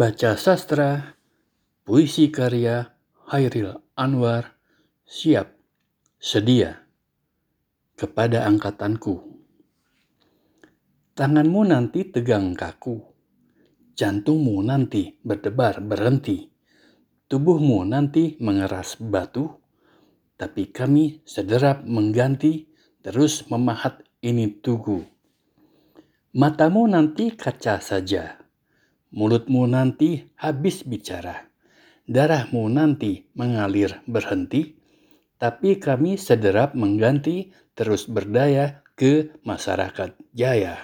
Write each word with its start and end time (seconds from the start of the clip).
Baca 0.00 0.32
sastra, 0.32 1.12
puisi 1.84 2.32
karya 2.32 2.88
Hairil 3.28 3.84
Anwar, 4.00 4.56
siap, 5.04 5.52
sedia, 6.16 6.88
kepada 8.00 8.48
angkatanku. 8.48 9.20
Tanganmu 11.12 11.68
nanti 11.68 12.08
tegang 12.08 12.56
kaku, 12.56 12.96
jantungmu 13.92 14.64
nanti 14.64 15.20
berdebar 15.20 15.84
berhenti, 15.84 16.48
tubuhmu 17.28 17.84
nanti 17.84 18.40
mengeras 18.40 18.96
batu, 18.96 19.52
tapi 20.40 20.72
kami 20.72 21.20
sederap 21.28 21.84
mengganti 21.84 22.72
terus 23.04 23.44
memahat 23.52 24.00
ini 24.24 24.48
tugu. 24.64 25.04
Matamu 26.32 26.88
nanti 26.88 27.36
kaca 27.36 27.84
saja, 27.84 28.39
mulutmu 29.10 29.66
nanti 29.66 30.30
habis 30.38 30.86
bicara, 30.86 31.50
darahmu 32.06 32.66
nanti 32.70 33.26
mengalir 33.34 34.02
berhenti, 34.06 34.78
tapi 35.38 35.78
kami 35.78 36.18
sederap 36.18 36.74
mengganti 36.74 37.50
terus 37.74 38.06
berdaya 38.06 38.82
ke 38.98 39.32
masyarakat 39.46 40.12
jaya. 40.36 40.76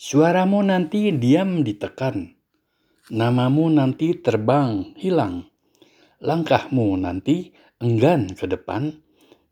Suaramu 0.00 0.64
nanti 0.64 1.12
diam 1.12 1.60
ditekan, 1.60 2.32
namamu 3.12 3.68
nanti 3.68 4.16
terbang 4.16 4.96
hilang, 4.96 5.50
langkahmu 6.24 6.96
nanti 6.96 7.52
enggan 7.82 8.32
ke 8.32 8.48
depan, 8.48 8.96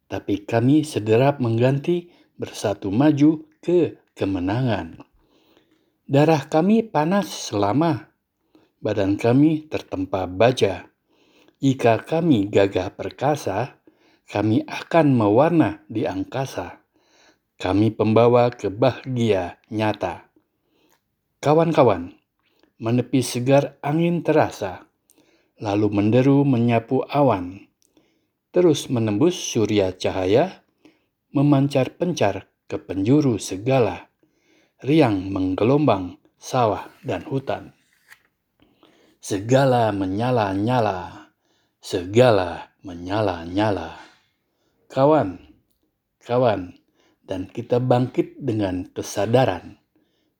tapi 0.09 0.47
kami 0.47 0.87
sederap 0.89 1.37
mengganti 1.43 2.09
bersatu 2.39 2.89
maju 2.89 3.45
ke 3.61 3.99
kemenangan. 4.17 5.08
Darah 6.09 6.49
kami 6.49 6.89
panas 6.89 7.53
selama, 7.53 8.09
badan 8.81 9.21
kami 9.21 9.69
tertempa 9.69 10.25
baja. 10.25 10.89
Jika 11.61 12.01
kami 12.01 12.49
gagah 12.49 12.97
perkasa, 12.97 13.77
kami 14.25 14.65
akan 14.65 15.13
mewarna 15.13 15.85
di 15.85 16.09
angkasa. 16.09 16.81
Kami 17.61 17.93
pembawa 17.93 18.49
kebahagia 18.49 19.61
nyata. 19.69 20.33
Kawan-kawan, 21.45 22.17
menepi 22.81 23.21
segar 23.21 23.77
angin 23.85 24.25
terasa, 24.25 24.89
lalu 25.61 25.93
menderu 25.93 26.41
menyapu 26.49 27.05
awan, 27.05 27.69
terus 28.49 28.89
menembus 28.89 29.37
surya 29.37 29.93
cahaya, 29.93 30.65
memancar 31.37 31.93
pencar 32.01 32.49
ke 32.65 32.81
penjuru 32.81 33.37
segala 33.37 34.09
riang 34.79 35.35
menggelombang 35.35 36.23
sawah 36.39 36.87
dan 37.03 37.27
hutan. 37.27 37.75
Segala 39.19 39.91
menyala-nyala, 39.91 41.31
segala 41.83 42.71
menyala-nyala. 42.87 43.99
Kawan, 44.87 45.43
kawan, 46.23 46.79
dan 47.27 47.51
kita 47.51 47.83
bangkit 47.83 48.39
dengan 48.39 48.87
kesadaran, 48.95 49.83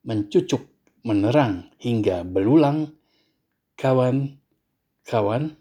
mencucuk, 0.07 0.71
menerang 1.03 1.75
hingga 1.83 2.23
belulang. 2.23 2.95
Kawan, 3.75 4.39
kawan, 5.03 5.59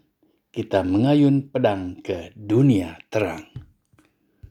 kita 0.54 0.86
mengayun 0.86 1.50
pedang 1.50 1.98
ke 1.98 2.30
dunia 2.38 2.94
terang. 3.10 3.57